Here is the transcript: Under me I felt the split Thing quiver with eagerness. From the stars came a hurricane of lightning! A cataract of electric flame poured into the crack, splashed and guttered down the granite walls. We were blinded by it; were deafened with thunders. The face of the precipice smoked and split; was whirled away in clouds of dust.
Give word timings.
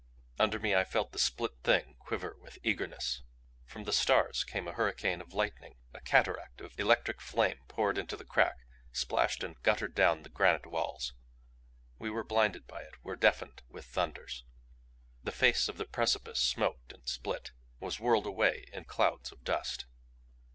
Under 0.39 0.57
me 0.57 0.73
I 0.73 0.83
felt 0.83 1.11
the 1.11 1.19
split 1.19 1.59
Thing 1.63 1.95
quiver 1.99 2.35
with 2.41 2.57
eagerness. 2.63 3.21
From 3.65 3.83
the 3.83 3.93
stars 3.93 4.43
came 4.43 4.67
a 4.67 4.73
hurricane 4.73 5.21
of 5.21 5.31
lightning! 5.35 5.75
A 5.93 6.01
cataract 6.01 6.59
of 6.59 6.73
electric 6.79 7.21
flame 7.21 7.59
poured 7.67 7.99
into 7.99 8.17
the 8.17 8.25
crack, 8.25 8.55
splashed 8.91 9.43
and 9.43 9.61
guttered 9.61 9.93
down 9.93 10.23
the 10.23 10.29
granite 10.29 10.65
walls. 10.65 11.13
We 11.99 12.09
were 12.09 12.23
blinded 12.23 12.65
by 12.65 12.81
it; 12.81 12.95
were 13.03 13.15
deafened 13.15 13.61
with 13.69 13.85
thunders. 13.85 14.43
The 15.23 15.31
face 15.31 15.69
of 15.69 15.77
the 15.77 15.85
precipice 15.85 16.39
smoked 16.39 16.91
and 16.91 17.07
split; 17.07 17.51
was 17.79 17.99
whirled 17.99 18.25
away 18.25 18.69
in 18.73 18.85
clouds 18.85 19.31
of 19.31 19.43
dust. 19.43 19.85